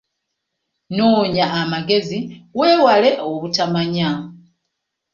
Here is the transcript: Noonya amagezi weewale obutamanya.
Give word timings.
Noonya 0.95 1.45
amagezi 1.61 2.19
weewale 2.57 3.09
obutamanya. 3.29 4.09